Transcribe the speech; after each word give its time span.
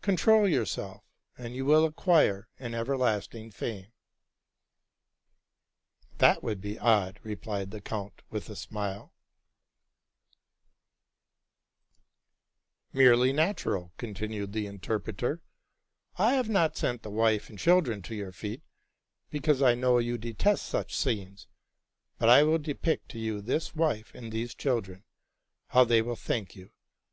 Control 0.00 0.48
yourself, 0.48 1.04
and 1.38 1.54
you 1.54 1.64
will 1.64 1.84
acquire 1.84 2.48
an 2.58 2.74
everlasting 2.74 3.52
fame." 3.52 3.84
'¢ 3.84 3.88
That 6.18 6.42
would 6.42 6.60
be 6.60 6.80
odd,'"' 6.80 7.20
replied 7.22 7.70
the 7.70 7.80
count, 7.80 8.22
with 8.28 8.50
a 8.50 8.56
smile.'' 8.56 9.12
Merely 12.92 13.32
natural,'' 13.32 13.92
continued 13.98 14.52
the 14.52 14.66
interpreter:'' 14.66 15.42
I 16.28 16.32
have 16.32 16.48
not 16.48 16.76
sent 16.76 17.04
the 17.04 17.10
wife 17.10 17.48
and 17.48 17.56
children 17.56 18.02
to 18.02 18.16
your 18.16 18.32
feet, 18.32 18.62
because 19.30 19.62
I 19.62 19.76
know 19.76 19.98
you 19.98 20.18
detest 20.18 20.66
such 20.66 20.96
scenes; 20.96 21.46
but 22.18 22.28
I 22.28 22.42
will 22.42 22.58
depict 22.58 23.10
to 23.10 23.18
you 23.20 23.40
this 23.40 23.76
wife 23.76 24.12
and 24.12 24.32
these 24.32 24.56
children, 24.56 25.04
how 25.68 25.84
they 25.84 26.02
will 26.02 26.16
thank 26.16 26.56
you. 26.56 26.72